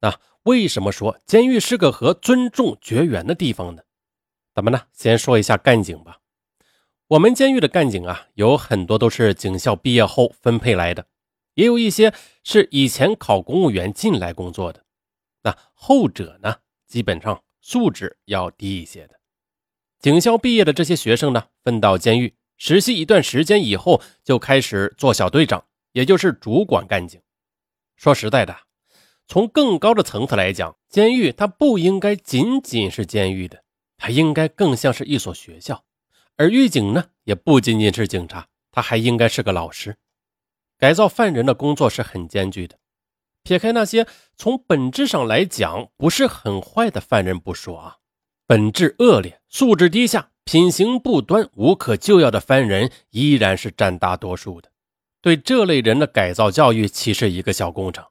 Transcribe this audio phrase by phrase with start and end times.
[0.00, 3.82] 那为什么说监狱是个和尊重绝缘的地方呢？
[4.54, 6.18] 咱们呢，先说一下干警吧。
[7.08, 11.06] 我们监狱的干警啊，有很多都是警校毕业后分配来的，
[11.54, 12.12] 也有一些
[12.44, 14.84] 是以前考公务员进来工作的。
[15.42, 16.56] 那后者呢，
[16.86, 19.18] 基本上素质要低一些的。
[19.98, 27.20] 警校毕业的这些学生呢，分到监狱实习一段时间以后，就开始做小队长，也就是主管干警。
[27.96, 28.56] 说实在的，
[29.30, 33.62] 从更高的层次来讲，监狱它不应该仅仅是监狱的，
[33.96, 35.84] 它应该更像是一所学校。
[36.36, 39.96] 而狱警呢，也不仅仅是警察，他还应该是个老师。
[40.76, 42.76] 改造犯人的工作是很艰巨的，
[43.44, 44.04] 撇开那些
[44.36, 47.98] 从本质上来讲不是很坏的犯人不说啊。
[48.48, 54.72] 本质恶劣、素质低下、品行不端、无可救药的犯人依然是占大多数的。
[55.22, 58.04] 对这类人的改造教育，岂是一个小工程？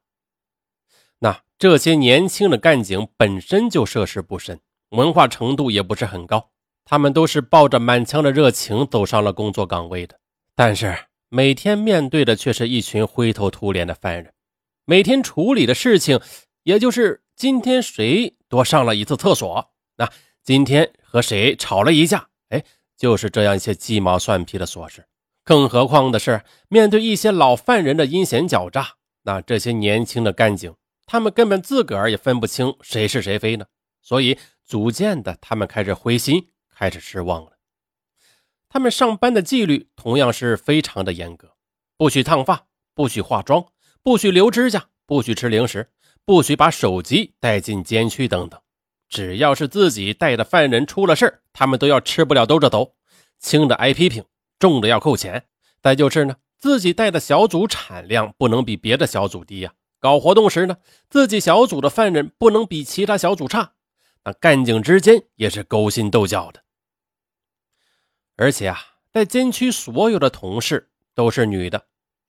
[1.60, 6.52] 这些年轻的干警本身就涉世不深，文化程度也不是很高，
[6.86, 10.18] 他们都是抱着满腔的热情走上了工作岗位的。
[10.56, 14.32] 但是每天面对的却是一群灰头土脸的犯人，
[14.86, 16.22] 每天处理的事情，
[16.64, 20.10] 也就是今天谁多上了一次厕所，那。
[20.42, 22.30] 今天和谁吵了一架？
[22.48, 22.64] 哎，
[22.98, 25.06] 就是这样一些鸡毛蒜皮的琐事。
[25.44, 30.74] 更何况的是，面对一些老犯人的阴险狡诈，那这些年轻的干警，
[31.12, 33.66] 他们根本自个儿也分不清谁是谁非呢。
[34.04, 37.54] 所以，逐渐的，他们开始灰心，开始失望了。
[38.70, 41.56] 他们上班的纪律同样是非常的严格：
[41.98, 43.66] 不许烫发，不许化妆，
[44.04, 45.90] 不许留指甲，不许吃零食，
[46.24, 48.62] 不许把手机带进监区，等等。
[49.08, 52.94] 只要是自己带的犯人出了事他们都要吃不了兜着走，
[53.40, 54.24] 轻的挨批评，
[54.60, 55.48] 重的要扣钱。
[55.82, 59.74] 再就是呢，自己带的小组产量不能比别的小组低呀。
[60.00, 60.78] 搞活动时呢，
[61.10, 63.74] 自己小组的犯人不能比其他小组差。
[64.24, 66.64] 那干警之间也是勾心斗角的。
[68.36, 68.80] 而且啊，
[69.12, 71.88] 在监区所有的同事都是女的。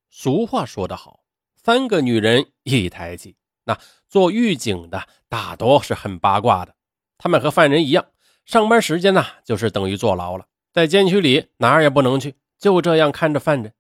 [0.09, 1.21] 俗话说得好，
[1.55, 3.37] 三个女人一台戏。
[3.65, 3.79] 那
[4.09, 6.75] 做狱警的大多是很八卦的，
[7.17, 8.07] 他们和犯人一样，
[8.45, 13.73] 上班时间呢就是等于坐牢了，在监区里哪儿也不能去，就这样看着犯人。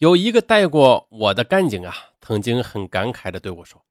[0.00, 3.84] 有一个带过我的干警啊，曾经很感慨的对我说：“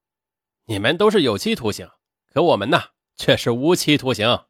[0.66, 1.88] 你们都是有期徒刑，
[2.34, 2.82] 可我们呢
[3.16, 4.46] 却是无期徒刑。”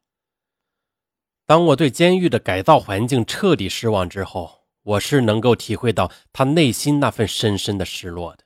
[1.44, 8.44] 当我对监狱的改造环境彻底失望之后，我是能够体会到他内心那份深深的失落的。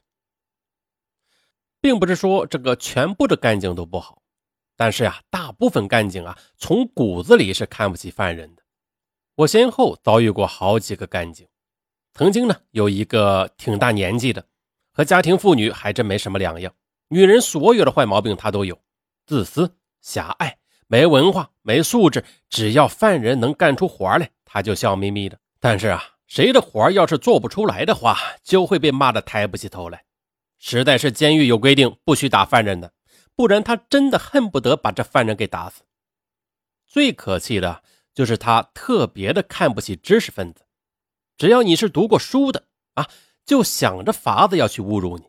[1.81, 4.23] 并不是说这个全部的干警都不好，
[4.75, 8.65] 但是呀，大部分干警啊，从骨子里是看不起犯人的。
[9.37, 11.47] 我先后遭遇过好几个干警，
[12.15, 14.47] 曾经呢，有一个挺大年纪的，
[14.93, 16.73] 和家庭妇女还真没什么两样。
[17.09, 18.79] 女人所有的坏毛病她都有，
[19.27, 22.25] 自私、狭隘、没文化、没素质。
[22.49, 25.37] 只要犯人能干出活来，他就笑眯眯的。
[25.59, 30.05] 但是啊，谁的活要是做不出来的话，就会被骂得抬不起头来。
[30.61, 32.93] 实在是监狱有规定不许打犯人的，
[33.35, 35.83] 不然他真的恨不得把这犯人给打死。
[36.87, 37.83] 最可气的
[38.15, 40.64] 就是他特别的看不起知识分子，
[41.37, 42.65] 只要你是读过书的
[42.95, 43.09] 啊，
[43.45, 45.25] 就想着法子要去侮辱你。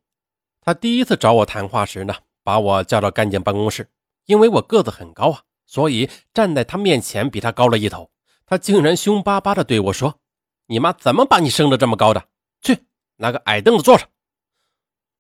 [0.62, 3.90] 他第一次找我谈话时呢，把我叫到干警办公室，
[4.26, 8.10] 因为我个子很高啊，所以站在他面前比他高了一头。
[8.46, 10.20] 他竟然凶巴巴的对我说
[10.68, 12.24] ：“你妈怎么把你生的这么高的？
[12.62, 14.08] 去拿个矮凳子坐上。”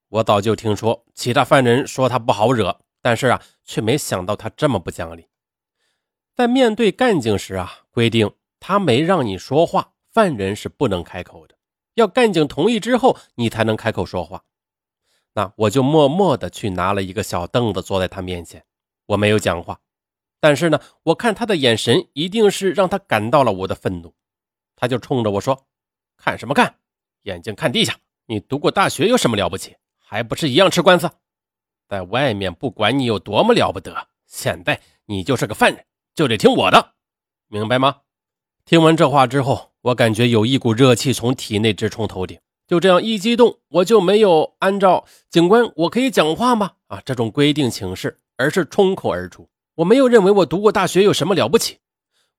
[0.09, 5.27] 我早就听说其他犯人说他不好惹，但是啊，却没想到他这么不讲理。
[6.35, 11.57] 在面对干警时啊，规定他没让你说话，犯人是不能开口的，
[11.95, 14.45] 要干警同意之后，你才能开口说话。
[15.33, 18.63] 那我就默默的去拿了一个小凳子坐在他面前，
[19.07, 19.81] 我没有讲话，
[20.39, 24.15] 但是呢，我看他的眼神一定是让他感到了我的愤怒，
[24.77, 25.67] 他就冲着我说
[26.15, 26.77] ：“看什么看？
[27.23, 27.99] 眼睛看地下！
[28.27, 31.11] 你读过大学有什么了不起？”还不是一样吃官司，
[31.89, 36.93] 在外面不管你有多么了不得，现在你就是个犯人，就得听我的，
[37.47, 38.03] 明白吗？
[38.65, 46.71] 听完这话之后，我感觉有一股热气从体内直冲头顶，就这样一激动，我就没有按照警官我可以讲话吗？
[46.87, 49.47] 啊，这种规定请示，而是冲口而出。
[49.75, 51.77] 我没有认为我读过大学有什么了不起，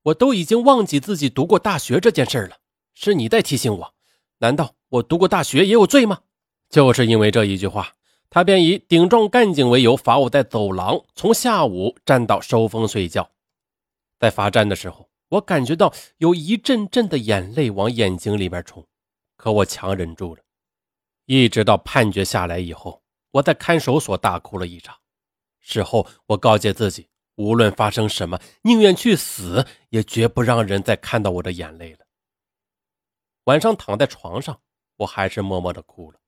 [0.03, 2.57] 我都已经忘记自己读过大学这件事了。
[2.93, 3.93] 是你在提醒我，
[4.39, 6.19] 难道我读过大学也有罪吗？
[6.69, 7.93] 就是因为这一句话，
[8.29, 13.29] 他便以顶撞干警为由罚我在走廊从下午站到收风睡觉。
[14.19, 18.87] 在罚站的时候，我感觉到有一阵阵的眼泪往眼睛里边冲，
[19.35, 20.41] 可我强忍住了。
[21.25, 24.97] 一直到判决下来以后，我在看守所大哭了一场。
[25.59, 32.05] 事后我告诫自己，无论发生什么，宁愿去死，也绝不让人再看到我的眼泪了。
[33.43, 34.61] 晚上躺在床上，
[34.95, 36.19] 我还是默默的哭了。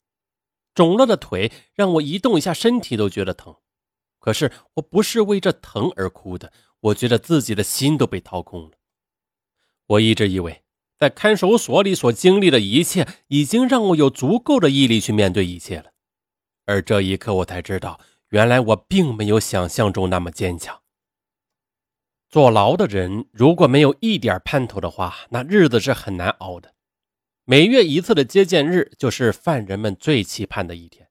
[0.76, 3.56] 肿了的腿让我移动一下身体都觉得疼，
[4.20, 6.52] 可是我不是为这疼而哭的，
[6.82, 8.78] 我觉得自己的心都被掏空了。
[9.90, 10.62] 我一直以为，
[10.98, 15.92] 在看守所里所经历的一切，已经让我有足够的毅力去面对一切了。
[16.66, 18.00] 而这一刻，我才知道，
[18.30, 20.82] 原来我并没有想象中那么坚强。
[22.30, 26.76] 坐牢的人如果没有一点盼头的话，那日子是很难熬的。
[27.46, 31.10] 每月一次的接见日，就是犯人们最期盼的一天。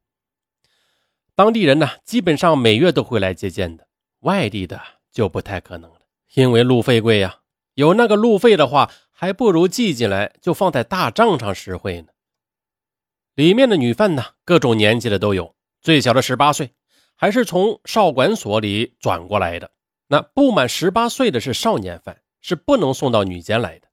[1.35, 3.89] 当地人呢，基本上每月都会来接见的，
[4.21, 6.03] 外地的就不太可能了，
[6.35, 7.38] 因为路费贵呀。
[7.79, 12.09] 有那个路费的话，还不如寄进来，就放在大账上实惠呢。
[13.37, 16.75] 里面的女犯呢，各种年纪的都有，最小的十八岁，
[17.15, 19.71] 还是从少管所里转过来的。
[20.09, 23.87] 那不满十八岁的是少年犯，是不能送到女监来的。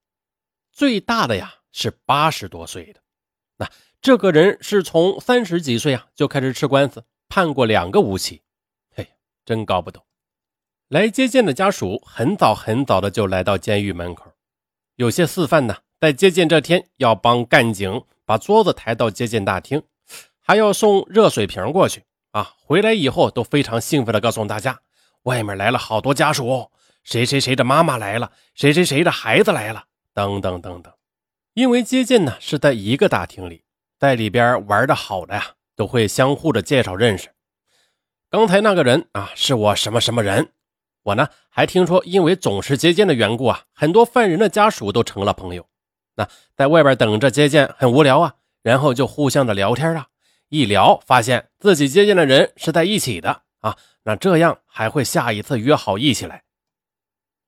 [0.71, 1.55] 最大的呀。
[1.77, 3.01] 是八十多岁的，
[3.57, 8.41] 那这个人是从三十几岁啊就开始吃官司，判过两个无期。
[8.95, 9.05] 嘿，
[9.43, 10.04] 真搞不懂。
[10.89, 14.33] 来接见的家属很早很早的就来到监狱门口，
[14.97, 19.81] 有些四犯呢，在接见这天要帮干警把桌子抬到接见大厅，
[20.39, 22.53] 还要送热水瓶过去啊。
[22.59, 24.79] 回来以后都非常兴奋的告诉大家，
[25.23, 26.69] 外面来了好多家属，
[27.03, 30.93] 谁谁谁的妈妈来了，谁谁谁的孩子来了，等等等等。
[31.55, 33.63] 因为接见呢是在一个大厅里，
[33.97, 37.29] 在里边玩的好的呀，都会相互的介绍认识。
[38.29, 40.51] 刚才那个人啊，是我什么什么人。
[41.05, 45.67] 我呢还听说，因为总是接见的缘故啊，很多犯人的家属都成了朋友。
[46.15, 50.07] 那在外边等着接见很无聊啊，然后就互相的聊天啊，
[50.49, 56.43] 一聊发现自己接见的人是在一起的啊，那这样还会下一次约好一起来。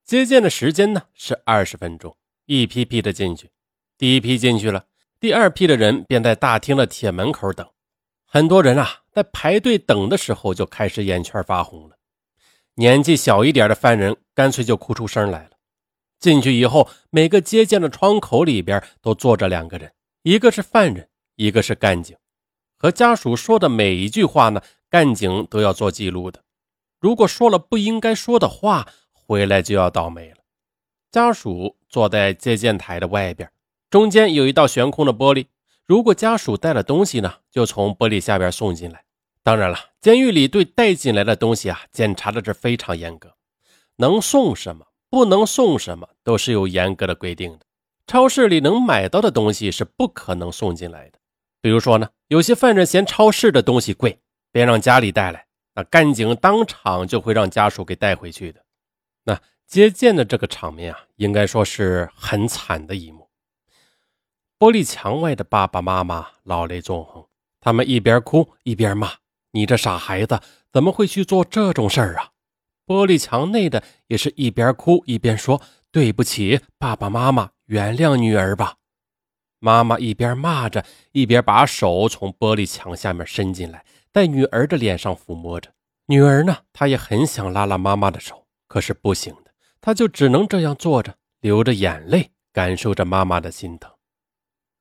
[0.06, 2.15] 接见的时间呢是二十分钟，
[2.45, 3.50] 一批批的进去。
[3.98, 4.86] 第一批进去了，
[5.19, 7.68] 第二批的人便在大厅的铁门口等。
[8.24, 11.96] 很多人啊，在排队等的时候就开始眼圈发红了。
[12.79, 15.50] 年纪小一点的犯人干脆就哭出声来了。
[16.19, 19.91] 进去以后，每个接见的窗口里边都坐着两个人，
[20.21, 22.15] 一个是犯人，一个是干警。
[22.77, 26.44] 和家属说的每一句话呢，干警都要做记录的。
[27.00, 30.38] 如果说了不应该说的话，回来就要倒霉了。
[31.12, 33.51] 家属坐在接见台的外边。
[33.89, 35.47] 中间有一道悬空的玻璃，
[35.85, 39.03] 如果家属带了东西呢，就从玻璃下边送进来。
[39.47, 43.33] 当然了，监狱里对带进来的东西啊，检查的是非常严格，
[43.95, 47.59] 能送什么，不能送什么，都是有严格的规定的。
[48.07, 51.19] 超市里能买到的东西是不可能送进来的。
[51.61, 54.19] 比如说呢，有些犯人嫌超市的东西贵，
[54.51, 58.61] 便让家里带来，那干警当场就会让家属给带回去的。
[59.23, 63.29] 那接见的这个场面啊，应该说是很惨的一幕。
[64.59, 67.25] 玻璃墙外的爸爸妈妈老泪纵横，
[67.61, 69.13] 他们一边哭一边骂
[69.51, 70.39] ：“你这傻孩子，
[70.71, 72.31] 怎么会去做这种事儿啊？”
[72.85, 75.61] 玻璃墙内的也是一边哭一边说
[75.91, 78.75] ：“对不起，爸爸妈妈，原谅女儿吧。”
[79.59, 83.83] 妈妈一边骂着，一边把手从玻璃墙下面伸进来，
[84.13, 85.73] 在女儿的脸上抚摸着。
[86.05, 89.51] 女儿呢，她也很想拉拉妈妈的手，可是不行的，
[89.81, 93.92] 她就只能这样坐着，流着眼泪，感受着妈妈的心疼。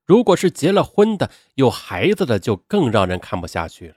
[0.05, 3.95] 如果是结了婚的、有孩子的，就更让人看不下去了。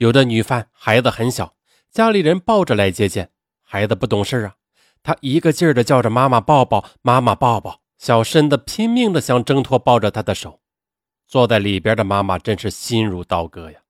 [0.00, 1.56] 有的女犯孩子很小，
[1.90, 4.54] 家里人抱着来接见，孩子不懂事啊，
[5.02, 10.60] 他一个劲儿的叫着妈妈抱抱，妈妈抱抱，小身子拼命的想挣脱抱着他的手。
[11.26, 13.80] 坐在里边的妈妈真是心如刀割呀，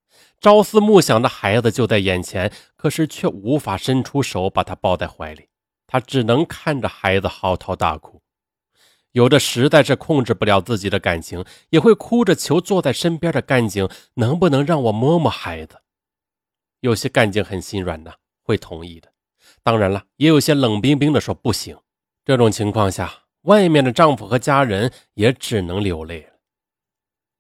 [0.40, 5.46] 朝思暮想的孩子就在眼前，可是却无法伸出手把他抱在怀里，
[5.86, 8.20] 她只能看着孩子嚎啕大哭。
[9.12, 15.80] 有的实在是控制不了自己的感情，也会哭着求坐在身边的干警能不能让我摸摸孩子。
[16.80, 19.12] 有些干警很心软的，会同意的。
[19.62, 21.78] 当然了，也有些冷冰冰的说不行。
[22.24, 26.30] 这种情况下，外面的丈夫和家人也只能流泪了。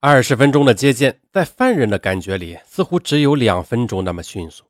[0.00, 4.64] 二十分钟的接见，在犯人的感觉里，似乎只有两分钟那么迅速。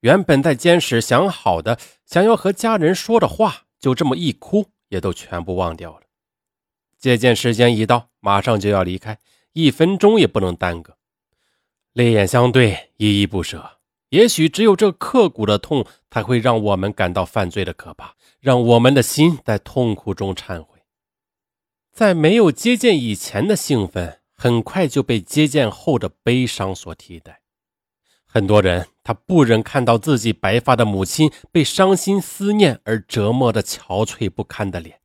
[0.00, 6.02] 原本在监室想好的、想要和家人说的话，就这么一哭，也都全部忘掉了。
[6.98, 9.18] 接见时间一到，马上就要离开，
[9.52, 10.96] 一分钟也不能耽搁。
[11.92, 13.75] 泪眼相对，依依不舍。
[14.16, 20.78] 也许只有这刻骨的痛，才会让我们感到犯罪的可怕，让我们的心在痛苦中忏悔。
[21.92, 27.42] 在没有接见以前的兴奋，很快就被接见后的悲伤所替代。
[28.24, 35.00] 很多人他不忍看到自己白发的母亲被伤心思念而折磨的憔悴不堪的脸，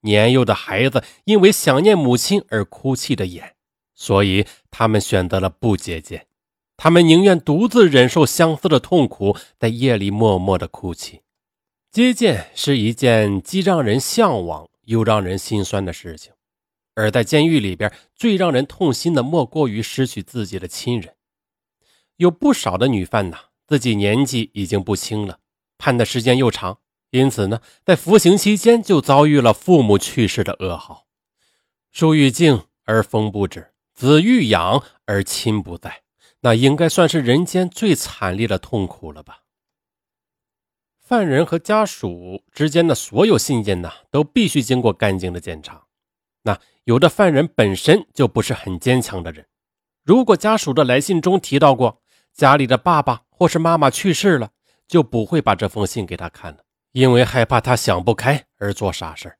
[0.00, 3.56] 年幼的孩子因为想念母亲而哭泣的眼，
[3.94, 6.26] 所以他们选择了不接见。
[6.76, 11.22] 他们宁愿独自忍受相思的痛苦，在夜里默默的哭泣。
[11.90, 16.32] 接见是一件既让人向往又让人心酸的事情，
[16.94, 21.14] 而在监狱里边，最让人痛心的莫过于失去自己的亲人。
[22.16, 25.38] 有不少的女犯呐，自己年纪已经不轻了，
[25.78, 26.78] 判的时间又长，
[27.10, 31.06] 因此呢，在服刑期间就遭遇了父母去世的噩耗。
[31.90, 36.03] 树欲静而风不止，子欲养而亲不在。
[36.44, 39.44] 那应该算是人间最惨烈的痛苦了吧？
[41.00, 45.86] 犯人和家属之间的所有信件呢，都必须经过干净的检查。
[46.42, 49.46] 那有的犯人本身就不是很坚强的人，
[50.02, 52.02] 如果家属的来信中提到过
[52.34, 54.50] 家里的爸爸或是妈妈去世了，
[54.86, 56.58] 就不会把这封信给他看了，
[56.92, 59.38] 因为害怕他想不开而做傻事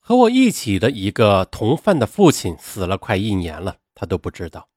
[0.00, 4.68] 和我一起的一个同犯的父亲死了快一年了，他都不知道。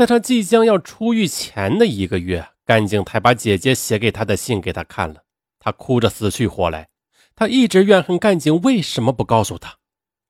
[0.00, 5.24] 在他即将要出狱前的一个月，干警才把姐姐写给他的信给他看了。
[5.58, 6.88] 他哭着死去活来，
[7.36, 9.76] 他一直怨恨干警为什么不告诉他。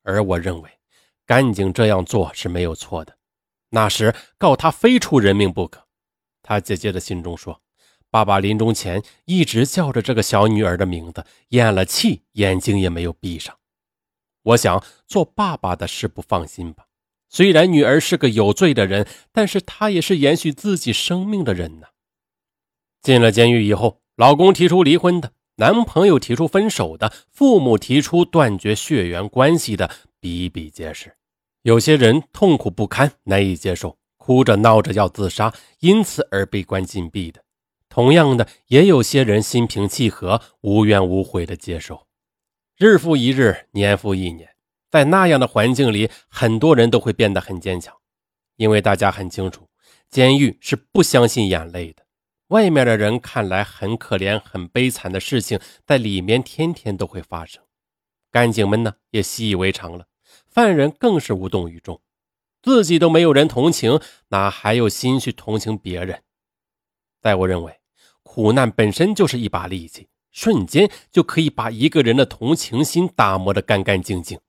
[0.03, 0.69] 而我认为，
[1.25, 3.17] 干警这样做是没有错的。
[3.69, 5.87] 那时告他非出人命不可。
[6.43, 7.63] 他姐姐的信中说，
[8.11, 13.57] 爸爸临终前一直叫着这个小女儿的名字，咽了气，眼睛也没有闭上。
[14.43, 16.87] 我想做爸爸的是不放心吧。
[17.31, 21.87] 虽然女儿是个有罪的人，但是她也是延续自己生命的人呢。
[23.01, 31.15] 进了监狱以后，老公提出离婚的，男朋友提出分手的，父母提出断绝血缘关系的比比皆是。
[31.63, 37.45] 有些人痛苦不堪，难以接受，哭着闹着要自杀，因此而被关禁闭的。
[37.89, 42.07] 同样的，也有些人心平气和，无怨无悔的接受。
[42.77, 44.49] 日复一日，年复一年。
[44.91, 47.97] 在那样的环境里，很多人都会变得很坚强，
[48.57, 49.69] 因为大家很清楚，
[50.11, 52.05] 监狱是不相信眼泪的。
[52.49, 57.63] 外面的人看来很可怜、很悲惨的事情，在里面天天都会发生。
[58.33, 60.07] 干警们呢，也习以为常了，
[60.49, 62.01] 犯人更是无动于衷，
[62.61, 66.23] 自己都没有人同情，哪还有心去同情别人？
[67.21, 67.79] 在我认为，
[68.25, 74.41] 苦难本身就是一把利器，瞬间就可以把一个人的同情心打磨得干干净净。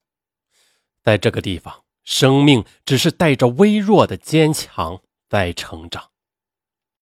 [1.04, 6.11] 在这个地方，生命只是带着微弱的坚强在成长。